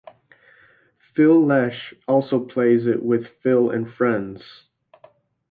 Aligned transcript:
Phil 1.13 1.45
Lesh 1.45 1.93
also 2.07 2.39
plays 2.43 2.87
it 2.87 3.03
with 3.03 3.27
Phil 3.43 3.69
and 3.69 3.87
Friends. 3.93 4.41